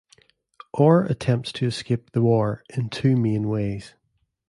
Orr 0.73 1.03
attempts 1.03 1.51
to 1.51 1.67
escape 1.67 2.13
the 2.13 2.23
war 2.23 2.63
in 2.75 2.89
two 2.89 3.15
main 3.15 3.47
ways. 3.47 3.93